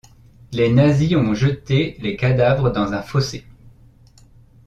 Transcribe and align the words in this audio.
Les 0.51 0.73
nazis 0.73 1.15
ont 1.15 1.35
jeté 1.35 1.95
les 1.99 2.15
cadavres 2.17 2.71
dans 2.71 2.93
un 2.93 3.03
fossé. 3.03 3.45